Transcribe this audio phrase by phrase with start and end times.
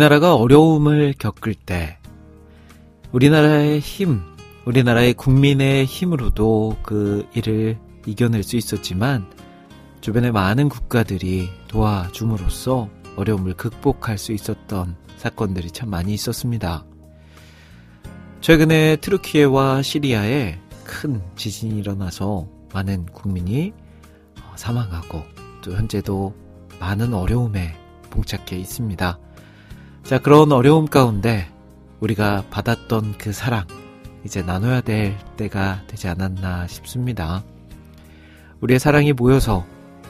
[0.00, 1.98] 우리나라가 어려움을 겪을 때
[3.12, 4.22] 우리나라의 힘,
[4.64, 9.30] 우리나라의 국민의 힘으로도 그 일을 이겨낼 수 있었지만
[10.00, 16.86] 주변의 많은 국가들이 도와줌으로써 어려움을 극복할 수 있었던 사건들이 참 많이 있었습니다.
[18.40, 23.74] 최근에 트루키에와 시리아에 큰 지진이 일어나서 많은 국민이
[24.40, 25.24] 어, 사망하고
[25.60, 26.34] 또 현재도
[26.78, 27.76] 많은 어려움에
[28.08, 29.18] 봉착해 있습니다.
[30.04, 31.48] 자, 그런 어려움 가운데
[32.00, 33.66] 우리가 받았던 그 사랑,
[34.24, 37.44] 이제 나눠야 될 때가 되지 않았나 싶습니다.
[38.60, 39.64] 우리의 사랑이 모여서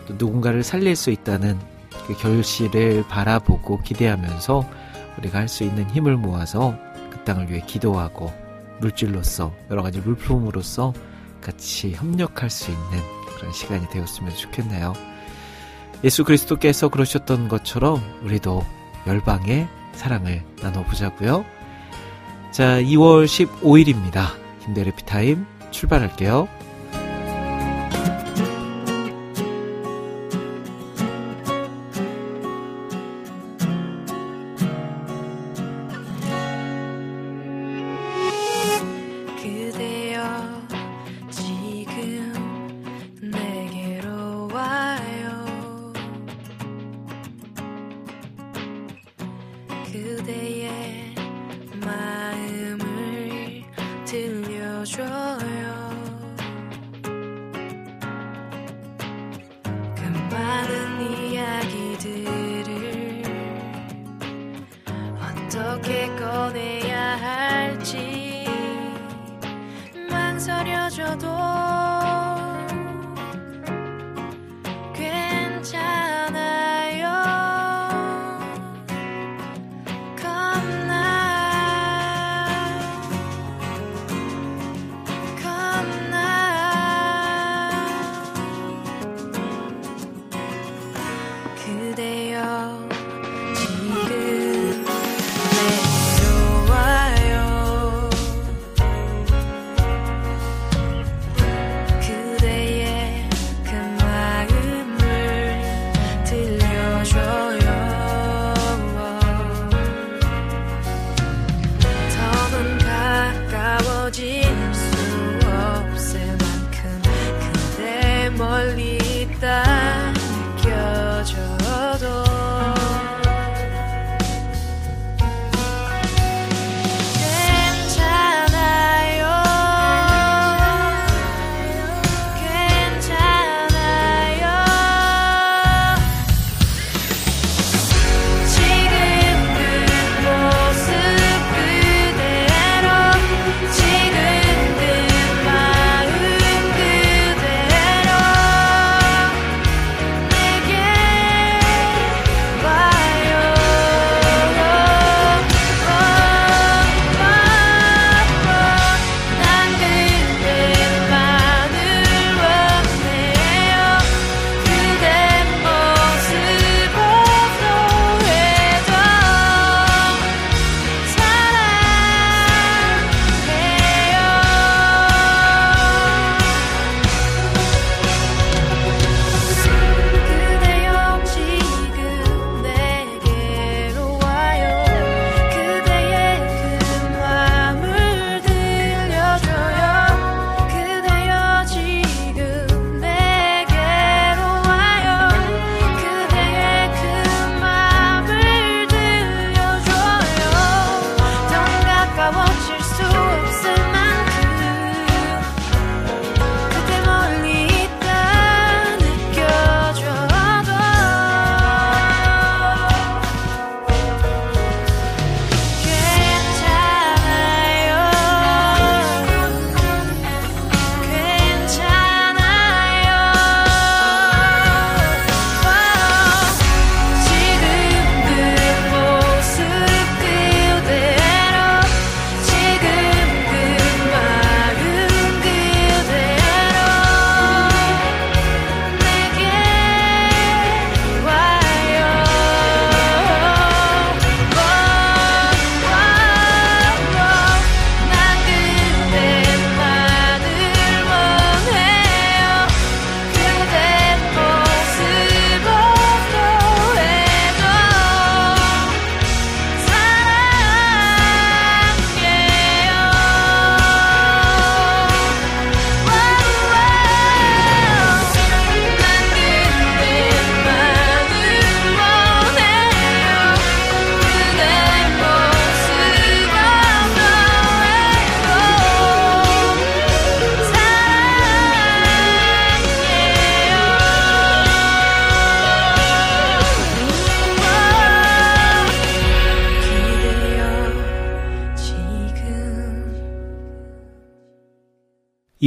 [0.06, 1.58] 또 누군가를 살릴 수 있다는
[2.06, 4.64] 그 결실을 바라보고 기대하면서
[5.18, 6.74] 우리가 할 수 있는 힘을 모아서
[7.10, 8.32] 그 땅을 위해 기도하고
[8.80, 10.94] 물질로서 여러 가지 물품으로서
[11.42, 12.88] 같이 협력할 수 있는
[13.36, 14.94] 그런 시간이 되었으면 좋겠네요.
[16.02, 18.64] 예수 그리스도께서 그러셨던 것처럼 우리도
[19.06, 19.68] 열방의
[20.00, 21.44] 사랑을 나눠보자고요.
[22.52, 24.28] 자, 2월 15일입니다.
[24.64, 26.48] 김대래 피타임 출발할게요.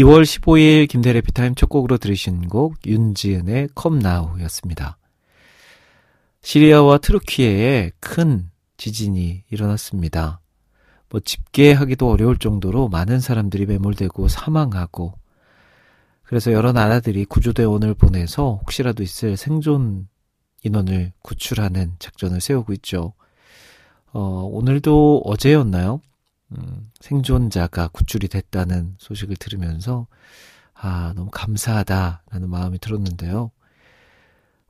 [0.03, 4.97] 2월 15일 김대래 피타임 첫 곡으로 들으신 곡 윤지은의 컴나우였습니다.
[6.41, 10.41] 시리아와 트루키에에 큰 지진이 일어났습니다.
[11.09, 15.13] 뭐 집계하기도 어려울 정도로 많은 사람들이 매몰되고 사망하고
[16.23, 20.09] 그래서 여러 나라들이 구조대원을 보내서 혹시라도 있을 생존
[20.63, 23.13] 인원을 구출하는 작전을 세우고 있죠.
[24.11, 26.01] 어, 오늘도 어제였나요?
[26.57, 30.07] 음, 생존자가 구출이 됐다는 소식을 들으면서
[30.73, 33.51] 아, 너무 감사하다라는 마음이 들었는데요.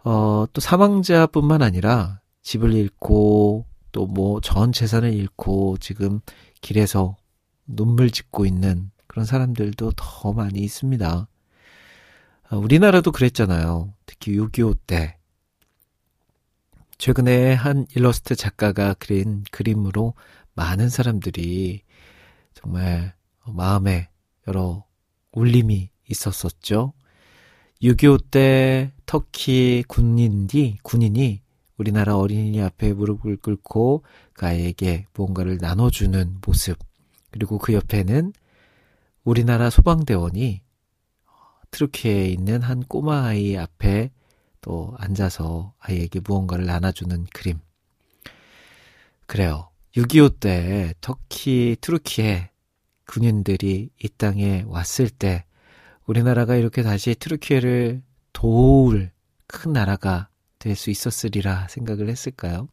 [0.03, 6.19] 어, 또 사망자뿐만 아니라 집을 잃고 또 뭐 전 재산을 잃고 지금
[6.61, 7.15] 길에서
[7.67, 11.27] 눈물 짓고 있는 그런 사람들도 더 많이 있습니다.
[12.51, 13.93] 어, 우리나라도 그랬잖아요.
[14.05, 15.17] 특히 6.25 때.
[16.97, 20.13] 최근에 한 일러스트 작가가 그린 그림으로
[20.53, 21.81] 많은 사람들이
[22.53, 23.13] 정말
[23.45, 24.09] 마음에
[24.47, 24.85] 여러
[25.31, 26.93] 울림이 있었었죠.
[27.81, 31.41] 6.25 때 터키 군인이, 군인이
[31.77, 34.03] 우리나라 어린이 앞에 무릎을 꿇고
[34.33, 36.77] 그 아이에게 무언가를 나눠주는 모습.
[37.31, 38.31] 그리고 그 옆에는
[39.23, 40.61] 우리나라 소방대원이
[41.71, 44.11] 트루키에 있는 한 꼬마 아이 앞에
[44.61, 47.59] 또 앉아서 아이에게 무언가를 나눠주는 그림.
[49.25, 49.72] 그래요.
[49.95, 52.49] 6.25 때 터키, 트루키에
[53.05, 55.45] 군인들이 이 땅에 왔을 때
[56.05, 58.01] 우리나라가 이렇게 다시 트루키에를
[58.33, 59.11] 도울
[59.47, 60.29] 큰 나라가
[60.59, 62.69] 될 수 있었으리라 생각을 했을까요?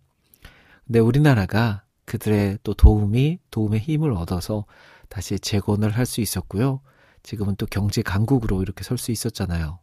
[0.87, 4.65] 근데 우리나라가 그들의 또 도움이, 도움의 힘을 얻어서
[5.09, 6.81] 다시 재건을 할 수 있었고요.
[7.23, 9.79] 지금은 또 경제 강국으로 이렇게 설 수 있었잖아요.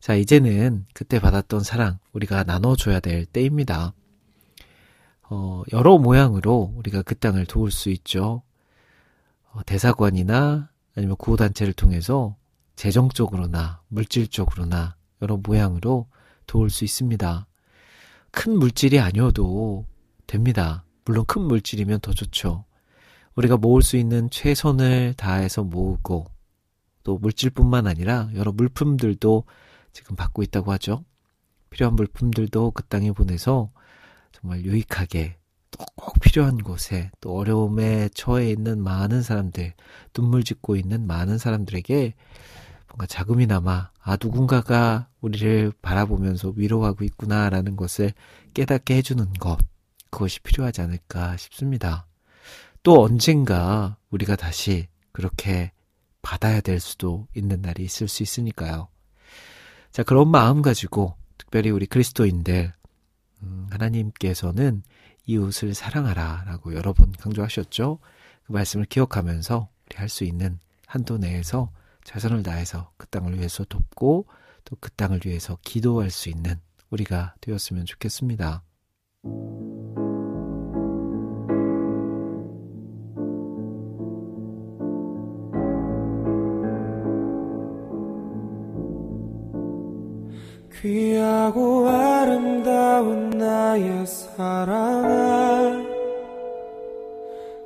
[0.00, 3.92] 자, 이제는 그때 받았던 사랑 우리가 나눠줘야 될 때입니다.
[5.30, 8.42] 어, 여러 모양으로 우리가 그 땅을 도울 수 있죠.
[9.52, 12.36] 어, 대사관이나 아니면 구호단체를 통해서
[12.74, 16.08] 재정적으로나 물질적으로나 여러 모양으로
[16.46, 17.46] 도울 수 있습니다.
[18.32, 19.86] 큰 물질이 아니어도
[20.26, 20.84] 됩니다.
[21.04, 22.64] 물론 큰 물질이면 더 좋죠.
[23.36, 26.26] 우리가 모을 수 있는 최선을 다해서 모으고
[27.04, 29.44] 또 물질뿐만 아니라 여러 물품들도
[29.92, 31.04] 지금 받고 있다고 하죠.
[31.70, 33.70] 필요한 물품들도 그 땅에 보내서
[34.40, 35.36] 정말 유익하게
[35.70, 39.74] 또 꼭 필요한 곳에 또 어려움에 처해 있는 많은 사람들,
[40.12, 42.14] 눈물 짓고 있는 많은 사람들에게
[42.88, 48.12] 뭔가 자금이나마 아 누군가가 우리를 바라보면서 위로하고 있구나라는 것을
[48.54, 49.58] 깨닫게 해주는 것
[50.10, 52.06] 그것이 필요하지 않을까 싶습니다.
[52.82, 55.70] 또 언젠가 우리가 다시 그렇게
[56.22, 58.88] 받아야 될 수도 있는 날이 있을 수 있으니까요.
[59.92, 62.72] 자, 그런 마음 가지고 특별히 우리 그리스도인들
[63.42, 64.82] 음, 하나님께서는
[65.26, 67.98] 이웃을 사랑하라 라고 여러 번 강조하셨죠.
[68.44, 71.70] 그 말씀을 기억하면서 우리 할 수 있는 한도 내에서
[72.04, 74.26] 최선을 다해서 그 땅을 위해서 돕고
[74.64, 76.56] 또 그 땅을 위해서 기도할 수 있는
[76.90, 78.62] 우리가 되었으면 좋겠습니다.
[90.82, 91.88] 귀하고
[92.90, 95.80] 아름다운 나의 사랑아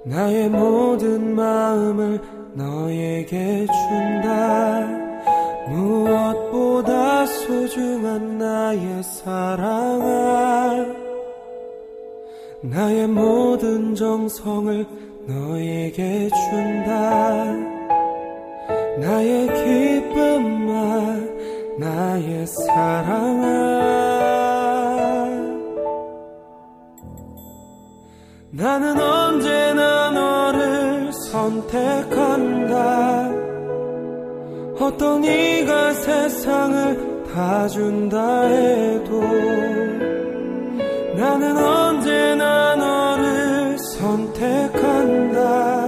[0.04, 2.20] 나의 모든 마음을
[2.52, 4.86] 너에게 준다.
[5.70, 10.84] 무엇보다 소중한 나의 사랑아
[12.60, 14.86] 나의 모든 정성을
[15.26, 17.46] 너에게 준다.
[19.00, 21.38] 나의 기쁨만
[21.78, 24.13] 나의 사랑아
[28.56, 32.74] 나는 언제나 너를 선택한다
[34.78, 39.20] 어떤 이가 세상을 다 준다 해도
[41.16, 45.86] 나는 언제나 너를 선택한다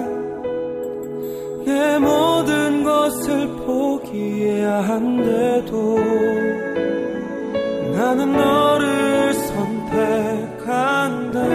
[1.64, 6.00] 내 모든 것을 포기해야 한데도
[7.92, 11.46] 나는 너를 선택한다.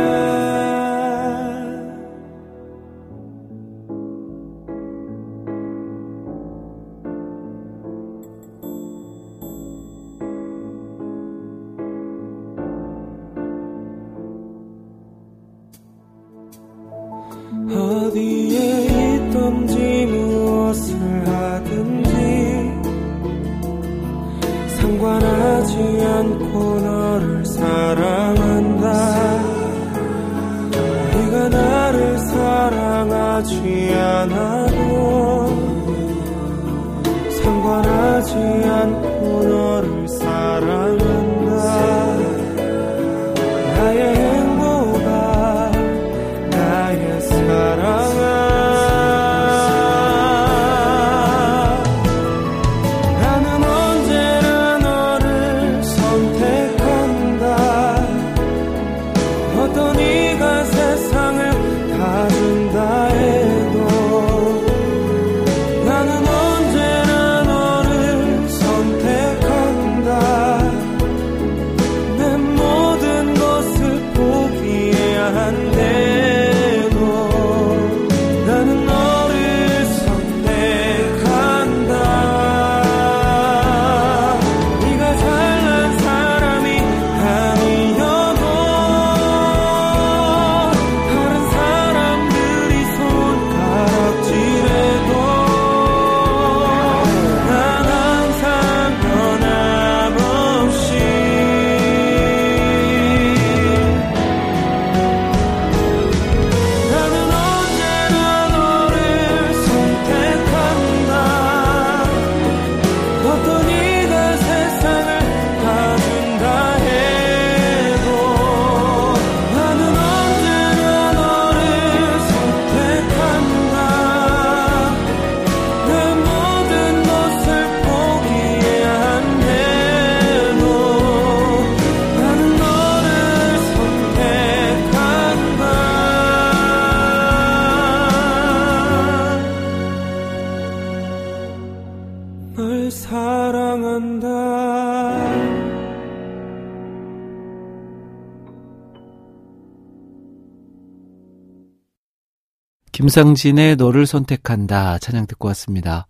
[153.01, 156.05] 김상진의 너를 선택한다 찬양 듣고 왔습니다.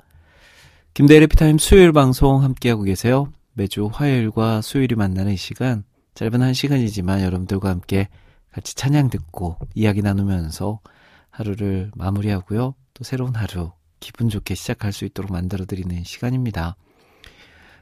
[0.94, 3.32] 김대일의 피타임 수요일 방송 함께하고 계세요.
[3.54, 8.10] 매주 화요일과 수요일이 만나는 이 시간 짧은 한 시간이지만 여러분들과 함께
[8.52, 10.82] 같이 찬양 듣고 이야기 나누면서
[11.30, 12.76] 하루를 마무리하고요.
[12.94, 13.72] 또 새로운 하루
[14.02, 16.76] 기분 좋게 시작할 수 있도록 만들어 드리는 시간입니다.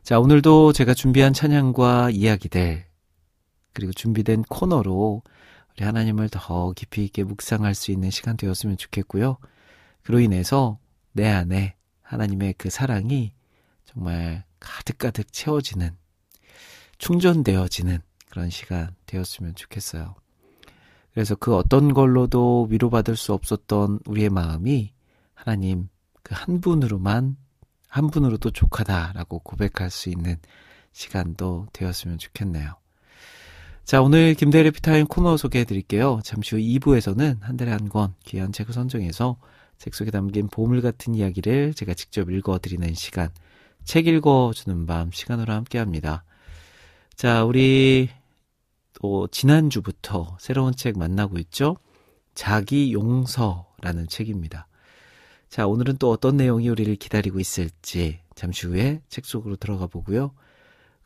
[0.04, 2.86] 자, 오늘도 제가 준비한 찬양과 이야기들
[3.74, 5.24] 그리고 준비된 코너로
[5.80, 9.38] 우리 하나님을 더 깊이 있게 묵상할 수 있는 시간 되었으면 좋겠고요.
[10.04, 10.78] 그로 인해서
[11.14, 13.32] 내 안에 하나님의 그 사랑이
[13.86, 15.96] 정말 가득가득 채워지는,
[16.98, 20.16] 충전되어지는 그런 시간 되었으면 좋겠어요.
[21.14, 24.94] 그래서 그 어떤 걸로도 위로받을 수 없었던 우리의 마음이
[25.34, 25.88] 하나님
[26.24, 27.38] 그 한 분으로만,
[27.88, 30.36] 한 분으로도 족하다라고 고백할 수 있는
[30.92, 32.79] 시간도 되었으면 좋겠네요.
[33.90, 36.20] 자, 오늘 김대리 피타임 코너 소개해 드릴게요.
[36.24, 39.38] 잠시 후 2부에서는 한 달에 한 권 귀한 책을 선정해서
[39.80, 43.30] 책 속에 담긴 보물 같은 이야기를 제가 직접 읽어 드리는 시간,
[43.86, 46.24] 책 읽어 주는 밤 시간으로 함께 합니다.
[47.16, 48.10] 자, 우리
[49.02, 51.76] 또 지난주부터 새로운 책 만나고 있죠?
[52.36, 54.68] 자기 용서라는 책입니다.
[55.50, 60.36] 자, 오늘은 또 어떤 내용이 우리를 기다리고 있을지 잠시 후에 책 속으로 들어가 보고요.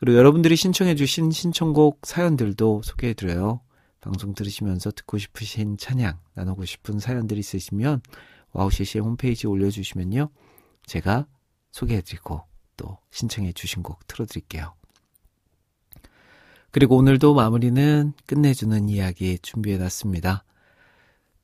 [0.04, 3.62] 그리고 여러분들이 신청해 주신 신청곡 사연들도 소개해 드려요.
[4.02, 8.02] 방송 들으시면서 듣고 싶으신 찬양, 나누고 싶은 사연들 있으시면
[8.52, 10.28] 와우CC의 홈페이지에 올려주시면요.
[10.86, 11.26] 제가
[11.72, 12.44] 소개해 드리고
[12.76, 14.74] 또 신청해 주신 곡 틀어드릴게요.
[16.72, 20.44] 그리고 오늘도 마무리는 끝내주는 이야기 준비해 놨습니다.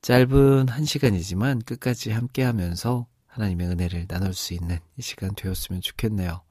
[0.02, 6.42] 짧은 한 시간이지만 끝까지 함께 하면서 하나님의 은혜를 나눌 수 있는 이 시간 되었으면 좋겠네요.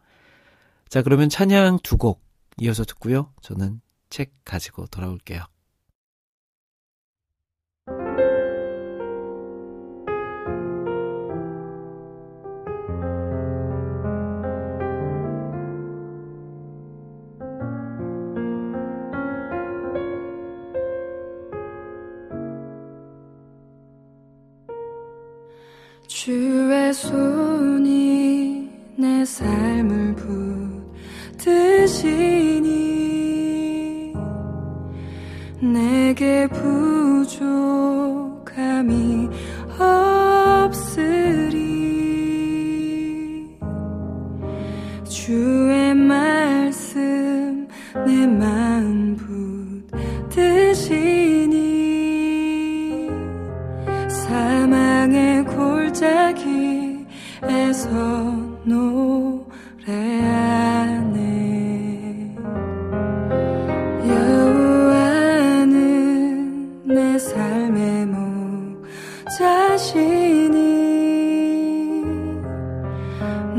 [0.90, 2.24] 자, 그러면 찬양 두 곡
[2.58, 3.34] 이어서 듣고요.
[3.42, 5.44] 저는 책 가지고 돌아올게요.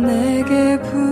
[0.02, 1.09] 내게 부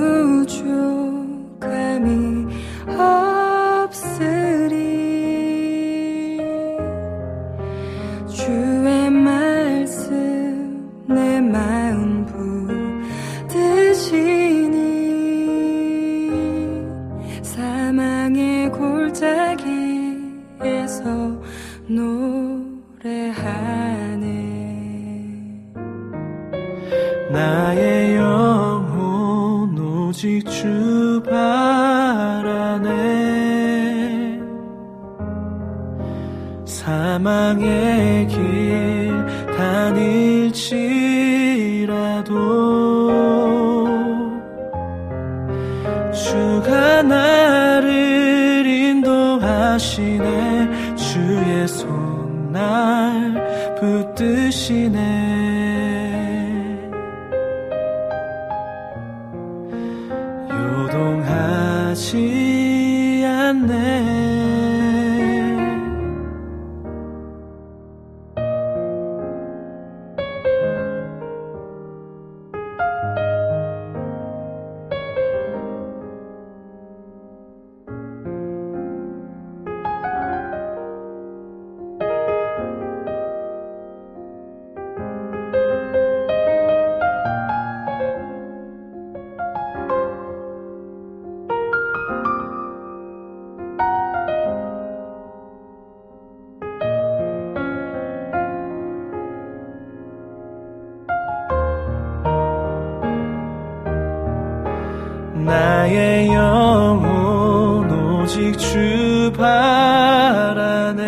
[108.56, 111.02] 주 바라네.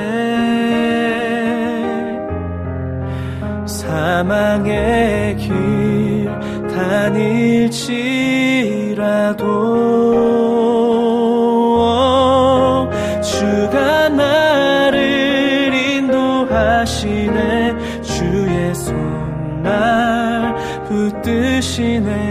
[3.66, 6.28] 사망의 길
[6.74, 7.40] 다닐지라도.
[13.22, 17.76] 주가 나를 인도하시네.
[18.02, 19.20] 주의 손
[19.62, 20.54] 날
[20.88, 22.29] 붙드시네.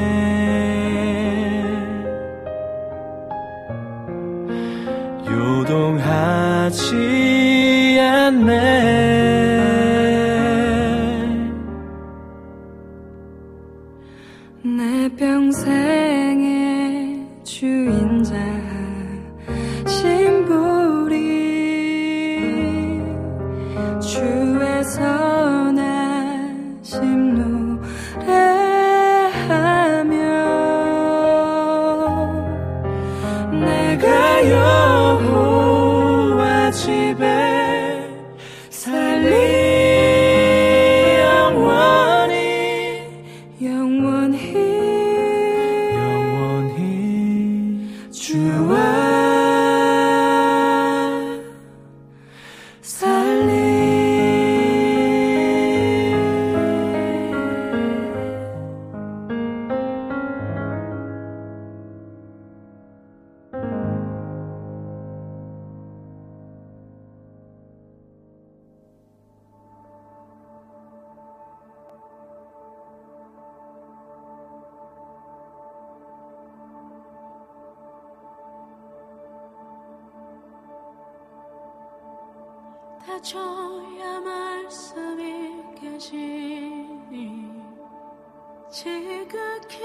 [88.72, 89.80] 지극히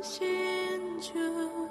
[0.00, 1.68] 높으신 주.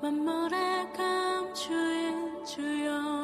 [0.00, 3.23] 만물의 감추인 주여.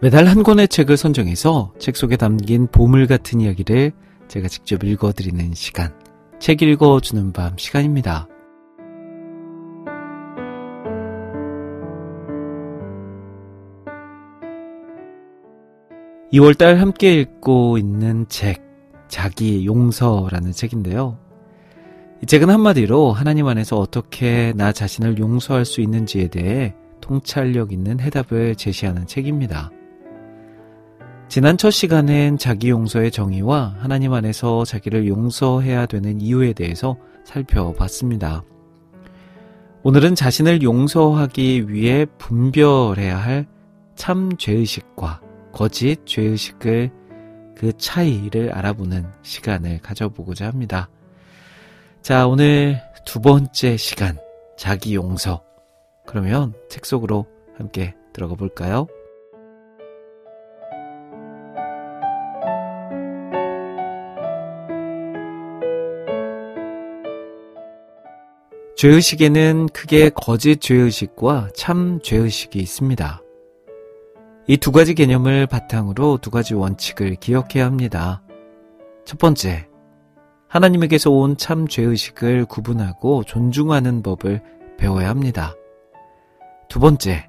[0.00, 3.92] 매달 한 권의 책을 선정해서 책 속에 담긴 보물 같은 이야기를
[4.28, 5.92] 제가 직접 읽어드리는 시간.
[6.38, 8.28] 책 읽어주는 밤 시간입니다.
[16.32, 18.62] 2월달 함께 읽고 있는 책,
[19.08, 21.18] 자기 용서라는 책인데요.
[22.22, 28.56] 이 책은 한마디로 하나님 안에서 어떻게 나 자신을 용서할 수 있는지에 대해 통찰력 있는 해답을
[28.56, 29.70] 제시하는 책입니다.
[31.28, 38.42] 지난 첫 시간엔 자기 용서의 정의와 하나님 안에서 자기를 용서해야 되는 이유에 대해서 살펴봤습니다.
[39.82, 43.58] 오늘은 자신을 용서하기 위해 분별해야 할
[43.98, 45.20] 참 죄의식과
[45.52, 46.90] 거짓 죄의식을
[47.56, 50.88] 그 차이를 알아보는 시간을 가져보고자 합니다.
[52.02, 54.16] 자, 오늘 두 번째 시간,
[54.56, 55.42] 자기 용서.
[56.06, 58.86] 그러면 책 속으로 함께 들어가 볼까요?
[68.76, 73.22] 죄의식에는 크게 거짓 죄의식과 참 죄의식이 있습니다.
[74.50, 78.22] 이 두 가지 개념을 바탕으로 두 가지 원칙을 기억해야 합니다.
[79.04, 79.68] 첫 번째,
[80.48, 84.40] 하나님에게서 온 참 죄의식을 구분하고 존중하는 법을
[84.78, 85.54] 배워야 합니다.
[86.70, 87.28] 두 번째,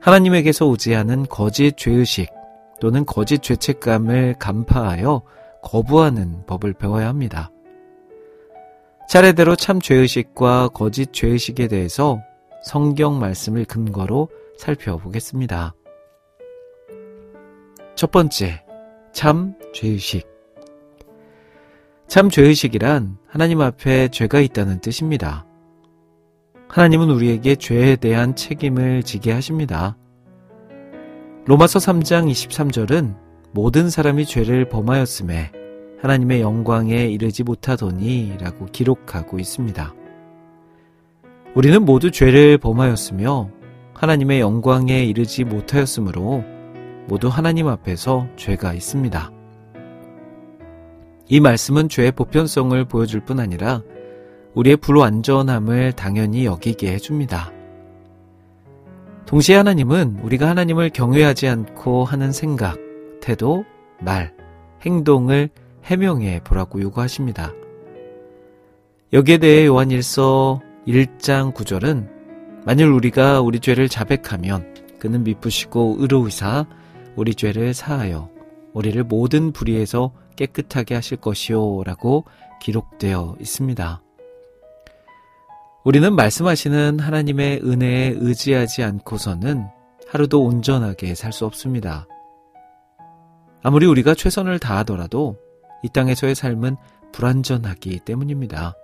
[0.00, 2.30] 하나님에게서 오지 않은 거짓 죄의식
[2.78, 5.22] 또는 거짓 죄책감을 간파하여
[5.62, 7.50] 거부하는 법을 배워야 합니다.
[9.08, 12.20] 차례대로 참 죄의식과 거짓 죄의식에 대해서
[12.62, 14.28] 성경 말씀을 근거로
[14.58, 15.74] 살펴보겠습니다.
[17.94, 18.64] 첫 번째,
[19.12, 20.26] 참 죄의식.
[22.08, 25.46] 참 죄의식이란 하나님 앞에 죄가 있다는 뜻입니다.
[26.68, 29.96] 하나님은 우리에게 죄에 대한 책임을 지게 하십니다.
[31.46, 33.14] 로마서 3장 23절은
[33.52, 35.52] 모든 사람이 죄를 범하였음에
[36.02, 39.94] 하나님의 영광에 이르지 못하더니 라고 기록하고 있습니다.
[41.54, 43.50] 우리는 모두 죄를 범하였으며
[43.94, 46.53] 하나님의 영광에 이르지 못하였으므로
[47.06, 49.30] 모두 하나님 앞에서 죄가 있습니다.
[51.28, 53.82] 이 말씀은 죄의 보편성을 보여줄 뿐 아니라
[54.54, 57.50] 우리의 불완전함을 당연히 여기게 해줍니다.
[59.26, 62.78] 동시에 하나님은 우리가 하나님을 경외하지 않고 하는 생각,
[63.20, 63.64] 태도,
[64.00, 64.34] 말,
[64.82, 65.48] 행동을
[65.84, 67.52] 해명해 보라고 요구하십니다.
[69.12, 72.08] 여기에 대해 요한 1서 1장 9절은
[72.66, 76.66] 만일 우리가 우리 죄를 자백하면 그는 미쁘시고 의로우사
[77.16, 78.30] 우리 죄를 사하여
[78.72, 82.24] 우리를 모든 불의에서 깨끗하게 하실 것이요 라고
[82.60, 84.02] 기록되어 있습니다.
[85.84, 89.66] 우리는 말씀하시는 하나님의 은혜에 의지하지 않고서는
[90.08, 92.06] 하루도 온전하게 살 수 없습니다.
[93.62, 95.36] 아무리 우리가 최선을 다하더라도
[95.82, 96.76] 이 땅에서의 삶은
[97.12, 98.74] 불완전하기 때문입니다.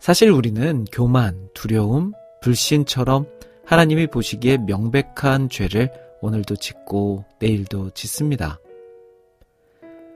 [0.00, 3.26] 사실 우리는 교만, 두려움, 불신처럼
[3.64, 8.58] 하나님이 보시기에 명백한 죄를 오늘도 짓고 내일도 짓습니다.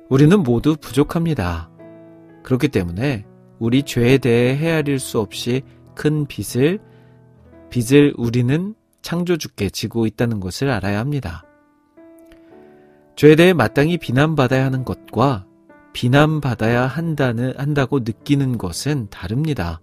[0.09, 1.69] 우리는 모두 부족합니다.
[2.45, 3.27] 그렇기 때문에
[3.59, 5.63] 우리 죄에 대해 헤아릴 수 없이
[5.97, 6.79] 큰 빚을
[7.71, 11.45] 빚을 우리는 창조주께 지고 있다는 것을 알아야 합니다.
[13.17, 15.45] 죄에 대해 마땅히 비난받아야 하는 것과
[15.93, 19.81] 비난받아야 한다는, 한다고 느끼는 것은 다릅니다.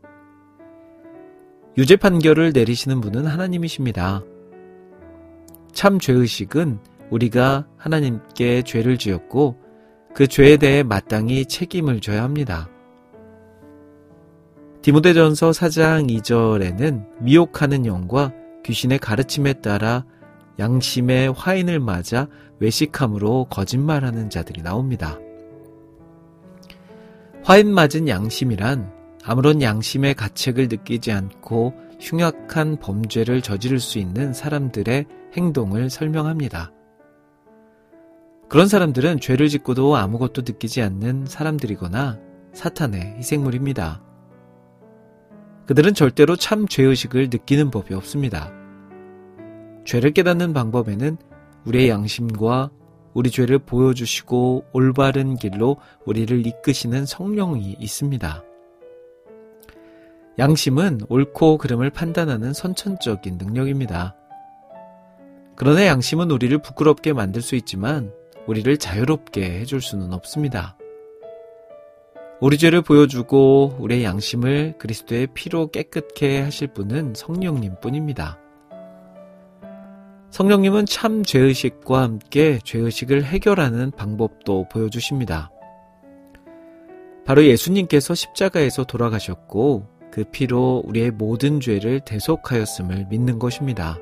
[1.78, 4.24] 유죄 판결을 내리시는 분은 하나님이십니다.
[5.74, 9.58] 참 죄의식은 우리가 하나님께 죄를 지었고
[10.14, 12.70] 그 죄에 대해 마땅히 책임을 져야 합니다.
[14.84, 18.32] 디모데전서 4장 2절에는 미혹하는 영과
[18.64, 20.06] 귀신의 가르침에 따라
[20.60, 22.28] 양심의 화인을 맞아
[22.60, 25.20] 외식함으로 거짓말하는 자들이 나옵니다.
[27.44, 28.92] 화인 맞은 양심이란
[29.26, 36.72] 아무런 양심의 가책을 느끼지 않고 흉악한 범죄를 저지를 수 있는 사람들의 행동을 설명합니다.
[38.50, 42.19] 그런 사람들은 죄를 짓고도 아무것도 느끼지 않는 사람들이거나
[42.54, 44.02] 사탄의 희생물입니다.
[45.65, 48.52] 그들은 절대로 참 죄의식을 느끼는 법이 없습니다.
[49.86, 51.17] 죄를 깨닫는 방법에는
[51.65, 52.69] 우리의 양심과
[53.13, 58.43] 우리 죄를 보여주시고 올바른 길로 우리를 이끄시는 성령이 있습니다.
[60.39, 64.15] 양심은 옳고 그름을 판단하는 선천적인 능력입니다.
[65.56, 68.12] 그러나 양심은 우리를 부끄럽게 만들 수 있지만
[68.48, 70.78] 우리를 자유롭게 해줄 수는 없습니다.
[72.42, 78.38] 우리 죄를 보여주고 우리의 양심을 그리스도의 피로 깨끗게 하실 분은 성령님 뿐입니다.
[80.32, 85.52] 성령님은 참 죄의식과 함께 죄의식을 해결하는 방법도 보여주십니다.
[87.26, 93.98] 바로 예수님께서 십자가에서 돌아가셨고 그 피로 우리의 모든 죄를 대속하였음을 믿는 것입니다.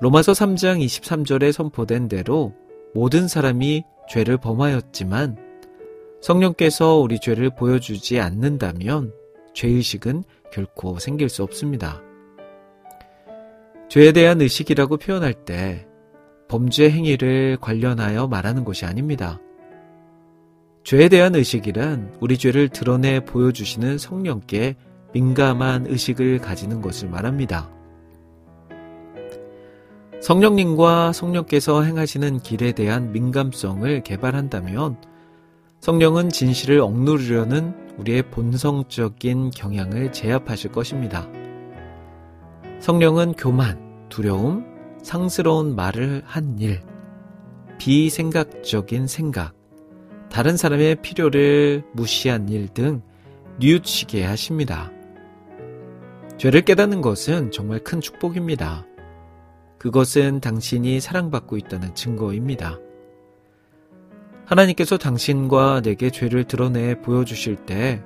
[0.00, 2.54] 로마서 3장 23절에 선포된 대로
[2.94, 5.36] 모든 사람이 죄를 범하였지만
[6.22, 9.12] 성령께서 우리 죄를 보여주지 않는다면
[9.52, 12.02] 죄의식은 결코 생길 수 없습니다.
[13.90, 15.86] 죄에 대한 의식이라고 표현할 때
[16.48, 19.38] 범죄 행위를 관련하여 말하는 것이 아닙니다.
[20.82, 24.76] 죄에 대한 의식이란 우리 죄를 드러내 보여주시는 성령께
[25.12, 27.79] 민감한 의식을 가지는 것을 말합니다.
[30.20, 34.96] 성령님과 성령께서 행하시는 길에 대한 민감성을 개발한다면
[35.80, 41.26] 성령은 진실을 억누르려는 우리의 본성적인 경향을 제압하실 것입니다.
[42.80, 43.78] 성령은 교만,
[44.10, 44.66] 두려움,
[45.02, 46.82] 상스러운 말을 한 일,
[47.78, 49.54] 비생각적인 생각,
[50.30, 53.02] 다른 사람의 필요를 무시한 일 등
[53.58, 54.90] 뉘우치게 하십니다.
[56.36, 58.86] 죄를 깨닫는 것은 정말 큰 축복입니다.
[59.80, 62.78] 그것은 당신이 사랑받고 있다는 증거입니다.
[64.44, 68.02] 하나님께서 당신과 내게 죄를 드러내 보여주실 때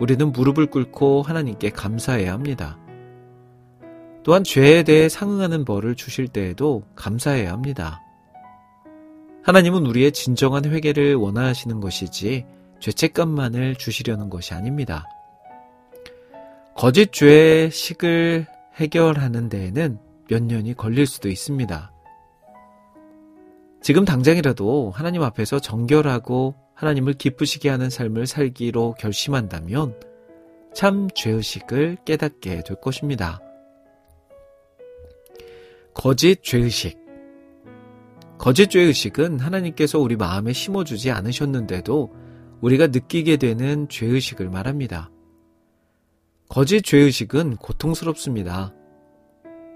[0.00, 2.80] 우리는 무릎을 꿇고 하나님께 감사해야 합니다.
[4.24, 8.00] 또한 죄에 대해 상응하는 벌을 주실 때에도 감사해야 합니다.
[9.44, 12.44] 하나님은 우리의 진정한 회개를 원하시는 것이지
[12.80, 15.06] 죄책감만을 주시려는 것이 아닙니다.
[16.74, 21.92] 거짓 죄의 식을 해결하는 데에는 몇 년이 걸릴 수도 있습니다.
[23.82, 30.00] 지금 당장이라도 하나님 앞에서 정결하고 하나님을 기쁘시게 하는 삶을 살기로 결심한다면
[30.74, 33.40] 참 죄의식을 깨닫게 될 것입니다.
[35.92, 36.98] 거짓 죄의식.
[38.38, 42.12] 거짓 죄의식은 하나님께서 우리 마음에 심어주지 않으셨는데도
[42.60, 45.10] 우리가 느끼게 되는 죄의식을 말합니다.
[46.48, 48.74] 거짓 죄의식은 고통스럽습니다.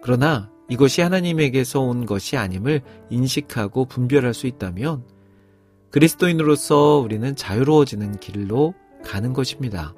[0.02, 5.02] 그러나 이것이 하나님에게서 온 것이 아님을 인식하고 분별할 수 있다면
[5.90, 8.74] 그리스도인으로서 우리는 자유로워지는 길로
[9.04, 9.94] 가는 것입니다.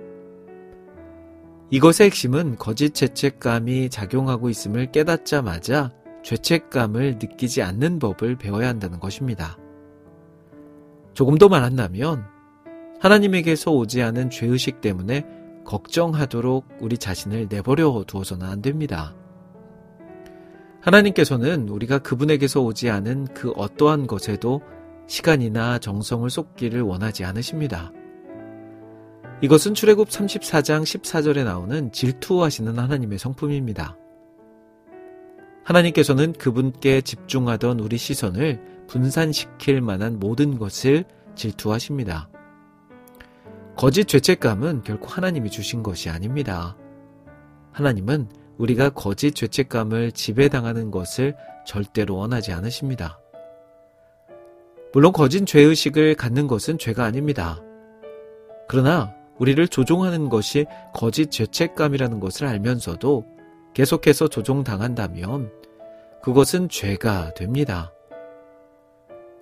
[1.70, 5.92] 이것의 핵심은 거짓 죄책감이 작용하고 있음을 깨닫자마자
[6.22, 9.56] 죄책감을 느끼지 않는 법을 배워야 한다는 것입니다.
[11.14, 12.24] 조금 더 말한다면
[13.00, 15.26] 하나님에게서 오지 않은 죄의식 때문에
[15.64, 19.14] 걱정하도록 우리 자신을 내버려 두어서는 안 됩니다.
[20.80, 24.62] 하나님께서는 우리가 그분에게서 오지 않은 그 어떠한 것에도
[25.06, 27.92] 시간이나 정성을 쏟기를 원하지 않으십니다.
[29.42, 33.96] 이것은 출애굽 34장 14절에 나오는 질투하시는 하나님의 성품입니다.
[35.64, 41.04] 하나님께서는 그분께 집중하던 우리 시선을 분산시킬 만한 모든 것을
[41.34, 42.28] 질투하십니다.
[43.76, 46.76] 거짓 죄책감은 결코 하나님이 주신 것이 아닙니다.
[47.72, 48.28] 하나님은
[48.60, 51.34] 우리가 거짓 죄책감을 지배당하는 것을
[51.64, 53.18] 절대로 원하지 않으십니다.
[54.92, 57.62] 물론 거짓 죄의식을 갖는 것은 죄가 아닙니다.
[58.68, 63.24] 그러나 우리를 조종하는 것이 거짓 죄책감이라는 것을 알면서도
[63.72, 65.50] 계속해서 조종당한다면
[66.22, 67.92] 그것은 죄가 됩니다.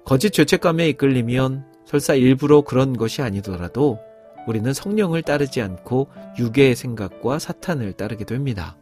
[0.05, 3.99] 거짓 죄책감에 이끌리면 설사 일부러 그런 것이 아니더라도
[4.47, 6.09] 우리는 성령을 따르지 않고
[6.39, 8.77] 유괴의 생각과 사탄을 따르게 됩니다.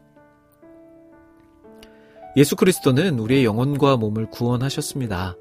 [2.36, 5.36] 예수 그리스도는 우리의 영혼과 몸을 구원하셨습니다.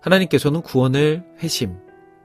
[0.00, 1.78] 하나님께서는 구원을 회심,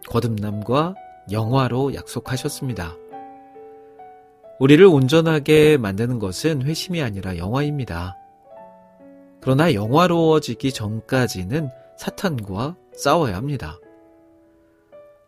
[0.09, 0.95] 거듭남과
[1.31, 2.97] 영화로 약속하셨습니다.
[4.59, 8.17] 우리를 온전하게 만드는 것은 회심이 아니라 영화입니다.
[9.39, 13.79] 그러나 영화로워지기 전까지는 사탄과 싸워야 합니다.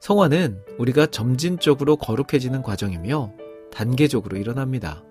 [0.01, 3.31] 성화는 우리가 점진적으로 거룩해지는 과정이며
[3.71, 5.01] 단계적으로 일어납니다.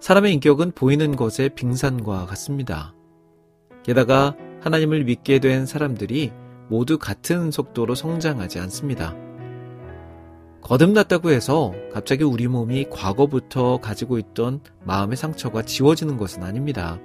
[0.00, 2.94] 사람의 인격은 보이는 것의 빙산과 같습니다.
[3.82, 6.32] 게다가 하나님을 믿게 된 사람들이
[6.68, 9.14] 모두 같은 속도로 성장하지 않습니다.
[10.62, 16.98] 거듭났다고 해서 갑자기 우리 몸이 과거부터 가지고 있던 마음의 상처가 지워지는 것은 아닙니다.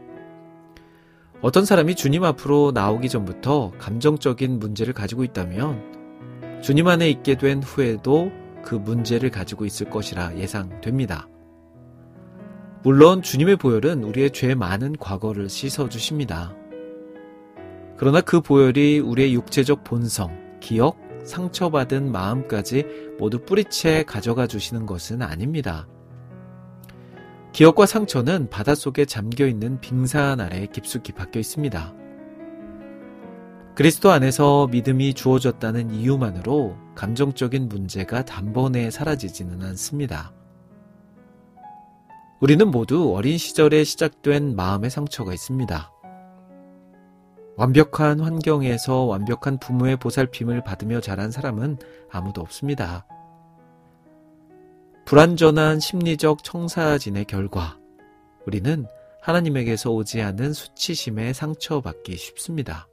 [1.42, 8.32] 어떤 사람이 주님 앞으로 나오기 전부터 감정적인 문제를 가지고 있다면 주님 안에 있게 된 후에도
[8.64, 11.28] 그 문제를 가지고 있을 것이라 예상됩니다.
[12.84, 16.54] 물론 주님의 보혈은 우리의 죄 많은 과거를 씻어주십니다.
[17.96, 22.86] 그러나 그 보혈이 우리의 육체적 본성, 기억, 상처받은 마음까지
[23.18, 25.88] 모두 뿌리채 가져가 주시는 것은 아닙니다.
[27.54, 31.94] 기억과 상처는 바닷속에 잠겨 있는 빙산 아래 깊숙이 박혀 있습니다.
[33.76, 40.34] 그리스도 안에서 믿음이 주어졌다는 이유만으로 감정적인 문제가 단번에 사라지지는 않습니다.
[42.44, 45.90] 우리는 모두 어린 시절에 시작된 마음의 상처가 있습니다.
[47.56, 51.78] 완벽한 환경에서 완벽한 부모의 보살핌을 받으며 자란 사람은
[52.12, 53.08] 아무도 없습니다.
[55.06, 57.80] 불완전한 심리적 청사진의 결과,
[58.46, 58.88] 우리는
[59.22, 62.90] 하나님에게서 오지 않은 수치심에 상처받기 쉽습니다.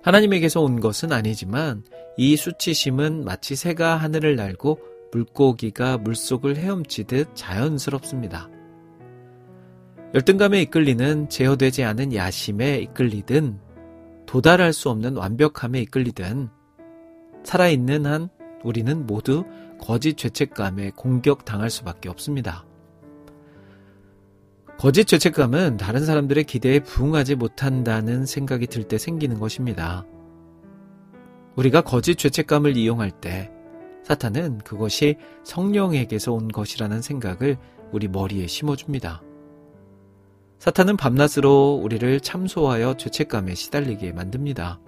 [0.00, 1.84] 하나님에게서 온 것은 아니지만
[2.16, 8.48] 이 수치심은 마치 새가 하늘을 날고 물고기가 물속을 헤엄치듯 자연스럽습니다.
[10.14, 13.58] 열등감에 이끌리는 제어되지 않은 야심에 이끌리든
[14.26, 16.48] 도달할 수 없는 완벽함에 이끌리든
[17.44, 18.28] 살아있는 한
[18.64, 19.44] 우리는 모두
[19.80, 22.66] 거짓 죄책감에 공격당할 수밖에 없습니다.
[24.78, 30.06] 거짓 죄책감은 다른 사람들의 기대에 부응하지 못한다는 생각이 들 때 생기는 것입니다.
[31.56, 33.50] 우리가 거짓 죄책감을 이용할 때
[34.08, 37.58] 사탄은 그것이 성령에게서 온 것이라는 생각을
[37.92, 39.22] 우리 머리에 심어줍니다.
[40.58, 44.80] 사탄은 밤낮으로 우리를 참소하여 죄책감에 시달리게 만듭니다.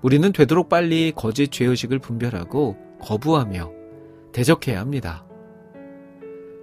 [0.00, 3.70] 우리는 되도록 빨리 거짓 죄의식을 분별하고 거부하며
[4.32, 5.26] 대적해야 합니다.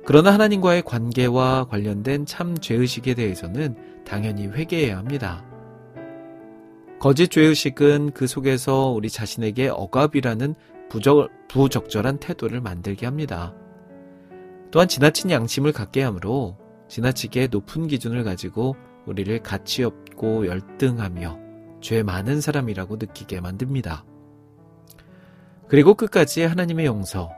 [0.07, 5.45] 그러나 하나님과의 관계와 관련된 참 죄의식에 대해서는 당연히 회개해야 합니다.
[6.97, 10.55] 거짓 죄의식은 그 속에서 우리 자신에게 억압이라는
[10.91, 13.55] 부적, 부적절한 태도를 만들게 합니다.
[14.71, 16.57] 또한 지나친 양심을 갖게 하므로
[16.89, 18.75] 지나치게 높은 기준을 가지고
[19.05, 21.39] 우리를 가치 없고 열등하며
[21.79, 24.03] 죄 많은 사람이라고 느끼게 만듭니다.
[25.69, 27.31] 그리고 끝까지 하나님의 용서,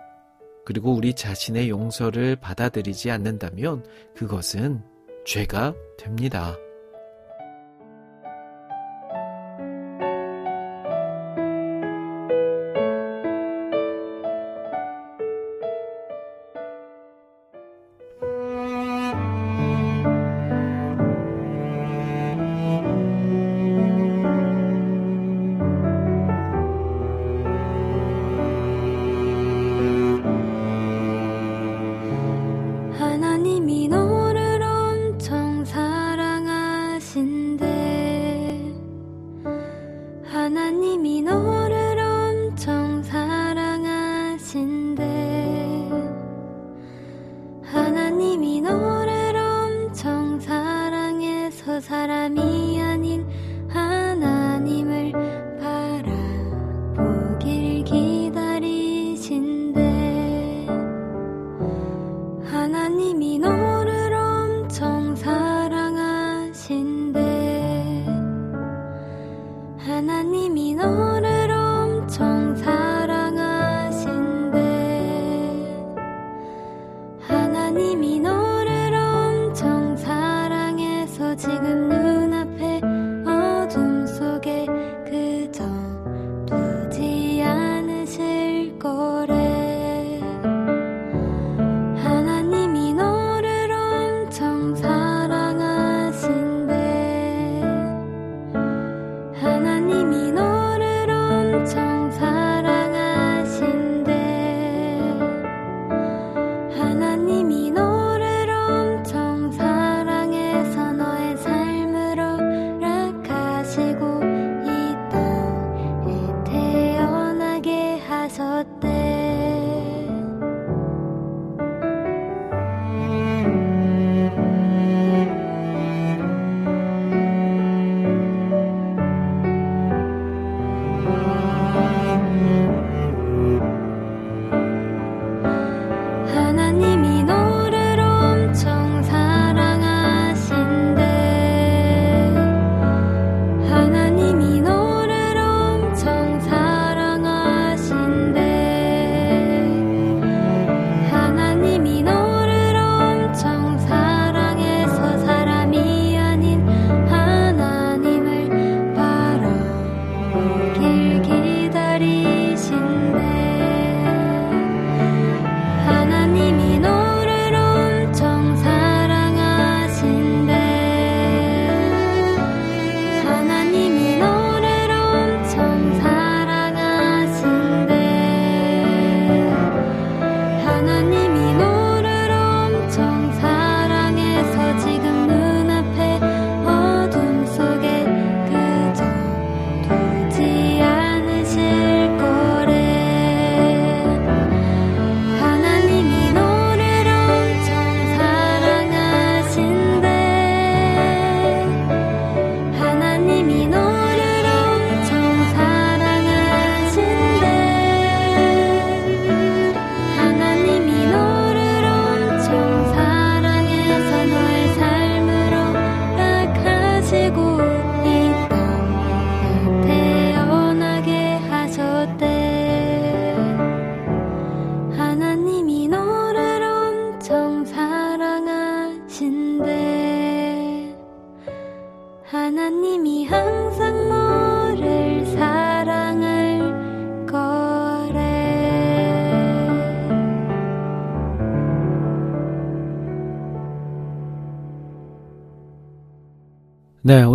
[0.66, 3.86] 그리고 우리 자신의 용서를 받아들이지 않는다면
[4.16, 4.82] 그것은
[5.26, 6.58] 죄가 됩니다.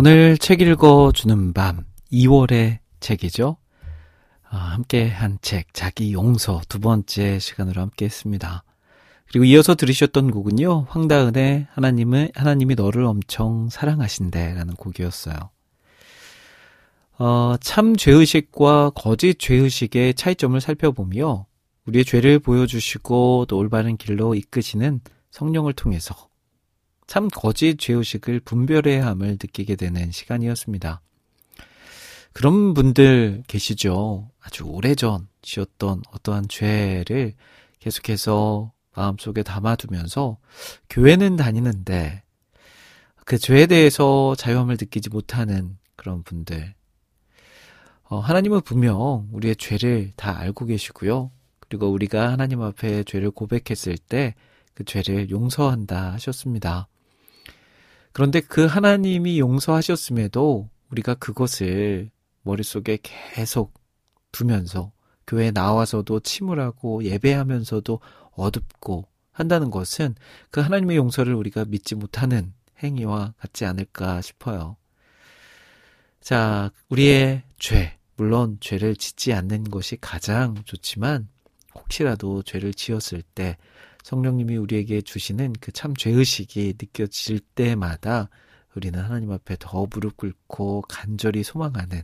[0.09, 3.57] 오늘 책 읽어주는 밤 2월의 책이죠.
[4.49, 8.63] 아, 함께 한 책, 자기 용서 두 번째 시간으로 함께 했습니다.
[9.27, 15.35] 그리고 이어서 들으셨던 곡은요, 황다은의 하나님은, 하나님이 너를 엄청 사랑하신대 라는 곡이었어요.
[17.19, 21.45] 어, 참 죄의식과 거짓 죄의식의 차이점을 살펴보며
[21.85, 26.28] 우리의 죄를 보여주시고 또 올바른 길로 이끄시는 성령을 통해서
[27.09, 31.01] 참 거짓 죄의식을 분별해야 함을 느끼게 되는 시간이었습니다.
[32.33, 34.29] 그런 분들 계시죠.
[34.39, 37.33] 아주 오래전 지었던 어떠한 죄를
[37.79, 40.37] 계속해서 마음속에 담아두면서
[40.91, 42.21] 교회는 다니는데
[43.25, 46.75] 그 죄에 대해서 자유함을 느끼지 못하는 그런 분들.
[48.03, 51.31] 어, 하나님은 분명 우리의 죄를 다 알고 계시고요.
[51.59, 54.35] 그리고 우리가 하나님 앞에 죄를 고백했을 때
[54.79, 56.87] 그 죄를 용서한다 하셨습니다.
[58.11, 62.09] 그런데 그 하나님이 용서하셨음에도 우리가 그것을
[62.41, 63.73] 머릿속에 계속
[64.31, 64.91] 두면서
[65.27, 67.99] 교회에 나와서도 침울하고 예배하면서도
[68.31, 70.15] 어둡고 한다는 것은
[70.49, 72.53] 그 하나님의 용서를 우리가 믿지 못하는
[72.83, 74.75] 행위와 같지 않을까 싶어요.
[76.19, 81.29] 자, 우리의 죄, 물론 죄를 짓지 않는 것이 가장 좋지만
[81.75, 83.57] 혹시라도 죄를 지었을 때
[84.09, 88.29] 성령님이 우리에게 주시는 그 참 죄의식이 느껴질 때마다
[88.75, 92.01] 우리는 하나님 앞에 더 무릎 꿇고 간절히 소망하는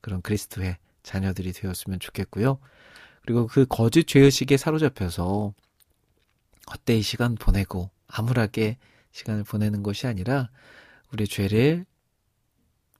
[0.00, 2.60] 그런 그리스도의 자녀들이 되었으면 좋겠고요.
[3.22, 5.52] 그리고 그 거짓 죄의식에 사로잡혀서
[6.70, 8.78] 헛되이 시간 보내고 암울하게
[9.10, 10.50] 시간을 보내는 것이 아니라
[11.12, 11.84] 우리 죄를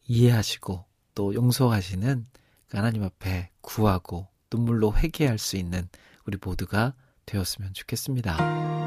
[0.08, 0.84] 이해하시고
[1.14, 2.26] 또 용서하시는
[2.66, 5.88] 그 하나님 앞에 구하고 눈물로 회개할 수 있는
[6.24, 6.94] 우리 모두가
[7.28, 8.77] 되었으면 좋겠습니다.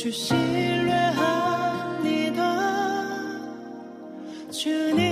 [0.00, 1.20] 주 신뢰합니다.
[4.50, 5.09] 주님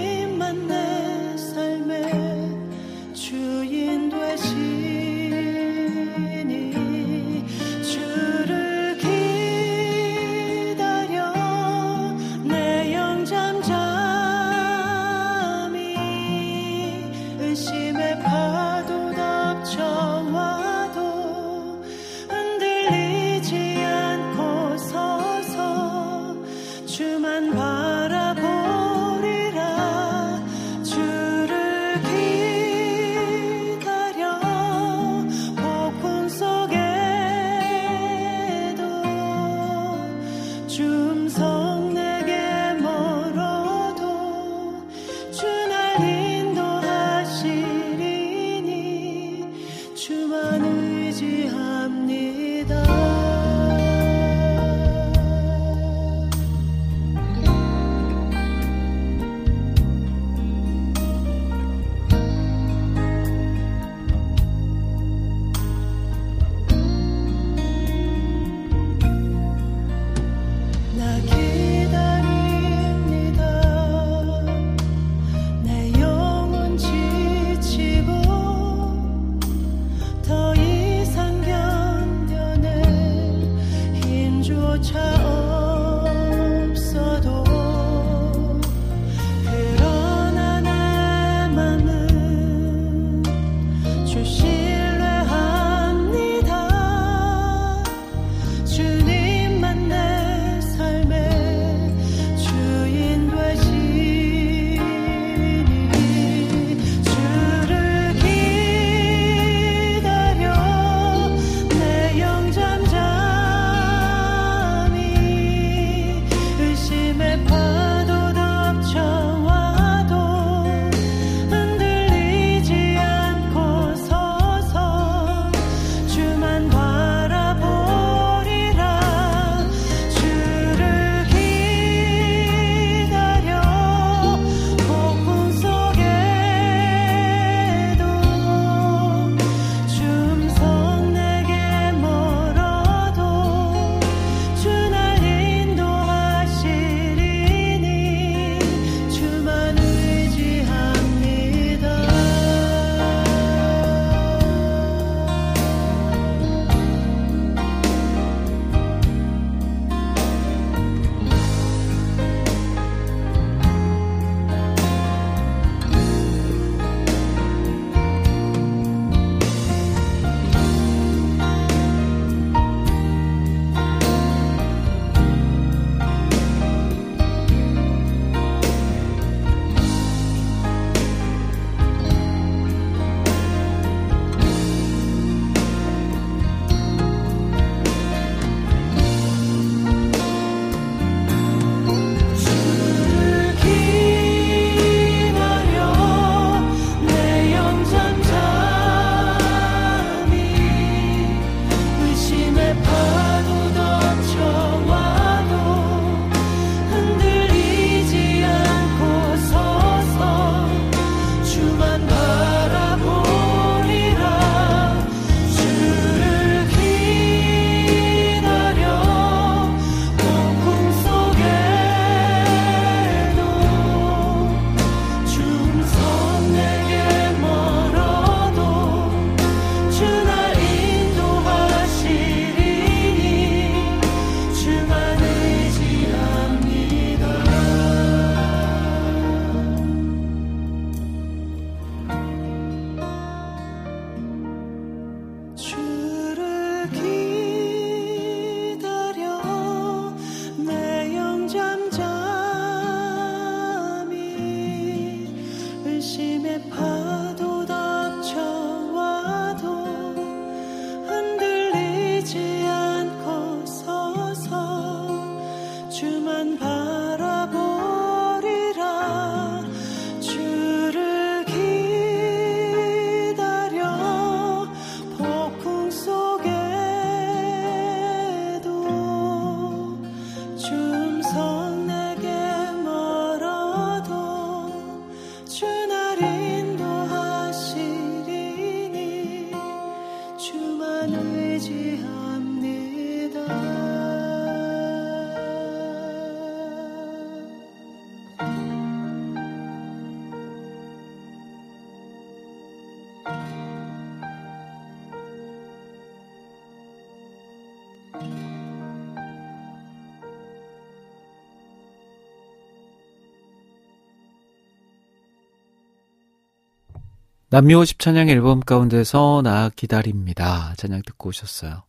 [317.50, 320.74] 남미 50 찬양 앨범 가운데서 나 기다립니다.
[320.76, 321.82] 찬양 듣고 오셨어요.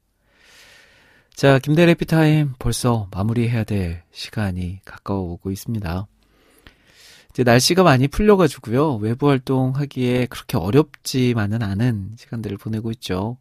[1.34, 6.08] 자, 김대래 피타임 벌써 마무리해야 될 시간이 가까워 오고 있습니다.
[7.32, 8.96] 이제 날씨가 많이 풀려가지고요.
[8.96, 13.38] 외부 활동하기에 그렇게 어렵지만은 않은 시간들을 보내고 있죠.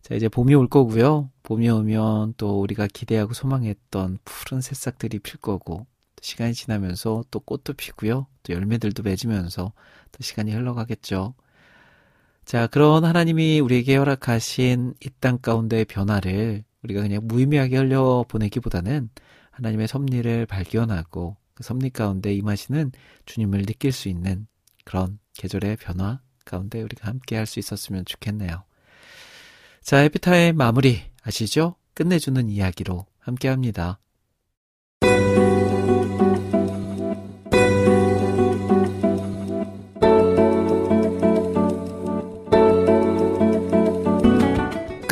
[0.00, 1.30] 자, 이제 봄이 올 거고요.
[1.42, 5.86] 봄이 오면 또 우리가 기대하고 소망했던 푸른 새싹들이 필 거고,
[6.22, 8.26] 시간이 지나면서 또 꽃도 피고요.
[8.42, 9.72] 또 열매들도 맺으면서
[10.12, 11.34] 또 시간이 흘러가겠죠.
[12.44, 19.10] 자, 그런 하나님이 우리에게 허락하신 이 땅 가운데의 변화를 우리가 그냥 무의미하게 흘려보내기보다는
[19.50, 22.92] 하나님의 섭리를 발견하고 그 섭리 가운데 임하시는
[23.24, 24.46] 주님을 느낄 수 있는
[24.84, 28.62] 그런 계절의 변화 가운데 우리가 함께 할 수 있었으면 좋겠네요.
[29.82, 31.76] 자, 해피타임 마무리 아시죠?
[31.94, 33.98] 끝내주는 이야기로 함께 합니다.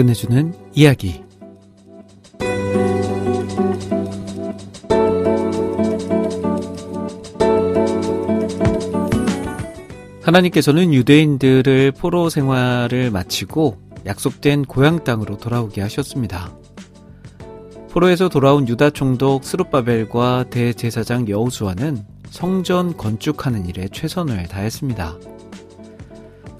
[0.05, 1.22] 끝내주는 이야기.
[10.22, 16.55] 하나님께서는 유대인들을 포로 생활을 마치고 약속된 고향 땅으로 돌아오게 하셨습니다.
[17.90, 25.16] 포로에서 돌아온 유다 총독 스룹바벨과 대제사장 여우수아는 성전 건축하는 일에 최선을 다했습니다.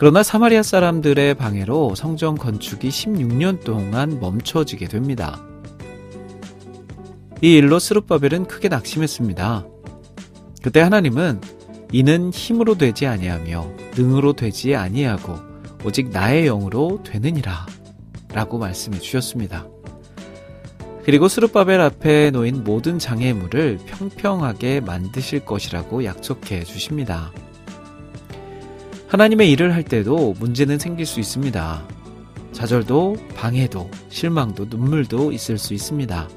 [0.05, 5.43] 그러나 사마리아 사람들의 방해로 성전 건축이 16년 동안 멈춰지게 됩니다.
[7.41, 9.67] 이 일로 스룹바벨은 크게 낙심했습니다.
[10.63, 11.41] 그때 하나님은
[11.91, 15.39] 이는 힘으로 되지 아니하며 능으로 되지 아니하고
[15.87, 17.65] 오직 나의 영으로 되느니라
[18.29, 19.67] 라고 말씀해 주셨습니다.
[21.07, 27.33] 그리고 스룹바벨 앞에 놓인 모든 장애물을 평평하게 만드실 것이라고 약속해 주십니다.
[29.15, 31.87] 하나님의 일을 할 때도 문제는 생길 수 있습니다.
[32.51, 36.29] 좌절도, 방해도, 실망도, 눈물도 있을 수 있습니다.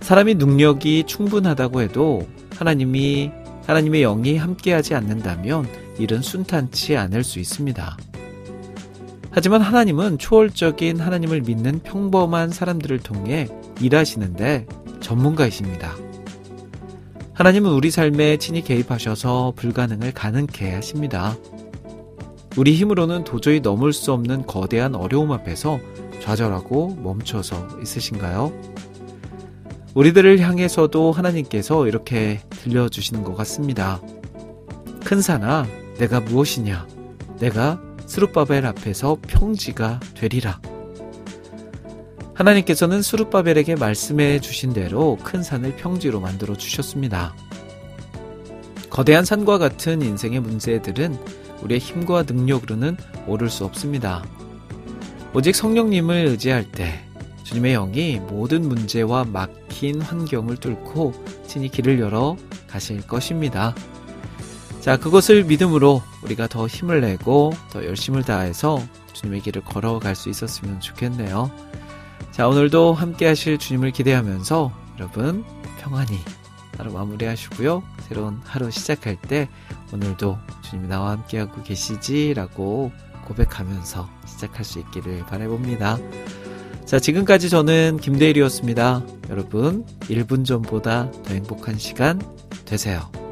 [0.00, 3.30] 사람이 능력이 충분하다고 해도 하나님이,
[3.66, 5.66] 하나님의 영이 함께하지 않는다면
[5.98, 7.96] 일은 순탄치 않을 수 있습니다.
[9.30, 13.48] 하지만 하나님은 초월적인 하나님을 믿는 평범한 사람들을 통해
[13.80, 14.66] 일하시는데
[15.00, 15.96] 전문가이십니다.
[17.38, 21.36] 하나님은 우리 삶에 친히 개입하셔서 불가능을 가능케 하십니다.
[22.56, 25.78] 우리 힘으로는 도저히 넘을 수 없는 거대한 어려움 앞에서
[26.20, 28.52] 좌절하고 멈춰서 있으신가요?
[29.94, 34.00] 우리들을 향해서도 하나님께서 이렇게 들려주시는 것 같습니다.
[35.04, 35.68] 큰 산아,
[35.98, 36.88] 내가 무엇이냐?
[37.38, 40.60] 내가 스룹바벨 앞에서 평지가 되리라.
[42.38, 47.34] 하나님께서는 수르바벨에게 말씀해 주신 대로 큰 산을 평지로 만들어 주셨습니다.
[48.90, 51.18] 거대한 산과 같은 인생의 문제들은
[51.62, 54.24] 우리의 힘과 능력으로는 오를 수 없습니다.
[55.34, 57.04] 오직 성령님을 의지할 때
[57.42, 61.14] 주님의 영이 모든 문제와 막힌 환경을 뚫고
[61.44, 62.36] 친히 길을 열어
[62.68, 63.74] 가실 것입니다.
[64.80, 68.80] 자, 그것을 믿음으로 우리가 더 힘을 내고 더 열심을 다해서
[69.12, 71.50] 주님의 길을 걸어갈 수 있었으면 좋겠네요.
[72.30, 75.44] 자, 오늘도 함께 하실 주님을 기대하면서 여러분
[75.78, 76.18] 평안히
[76.76, 77.82] 하루 마무리하시고요.
[78.08, 79.48] 새로운 하루 시작할 때
[79.92, 82.92] 오늘도 주님이 나와 함께하고 계시지라고
[83.24, 85.98] 고백하면서 시작할 수 있기를 바라봅니다.
[86.84, 89.02] 자, 지금까지 저는 김대일이었습니다.
[89.28, 92.18] 여러분, 1분 전보다 더 행복한 시간
[92.64, 93.27] 되세요.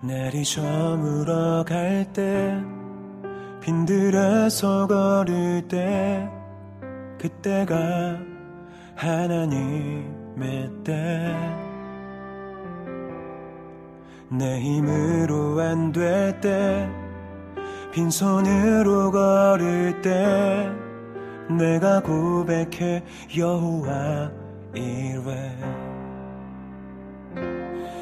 [0.00, 2.54] 날이 저물어 갈 때
[3.60, 6.28] 빈들에서 걸을 때
[7.18, 8.18] 그때가
[8.94, 10.94] 하나님의 때
[14.30, 16.88] 내 힘으로 안 될 때
[17.92, 20.70] 빈손으로 걸을 때
[21.48, 23.02] 내가 고백해
[23.36, 24.30] 여호와
[24.74, 25.87] 이래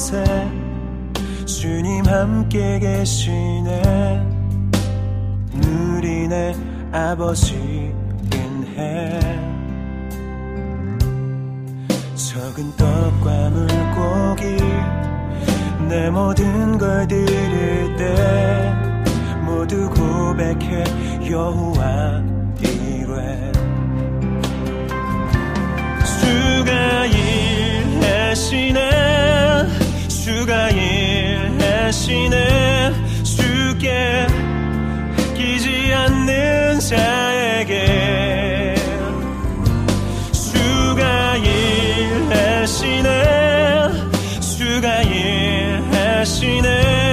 [0.00, 0.24] 곳에
[1.44, 4.26] 주님 함께 계시네.
[5.52, 6.54] 누리네
[6.90, 7.92] 아버지인
[8.78, 9.20] 해.
[12.14, 14.56] 적은 떡과 물고기
[15.86, 18.72] 내 모든 걸 드릴 때
[19.44, 20.84] 모두 고백해
[21.30, 22.22] 여호와
[22.62, 23.52] 이래
[26.06, 28.80] 주가 일하시네
[30.22, 32.36] 주가 일하시네.
[33.24, 34.26] 주께
[35.34, 38.74] 끼지 않는 자에게
[40.30, 43.08] 주가 일하시네.
[44.58, 47.09] 주가 일하시네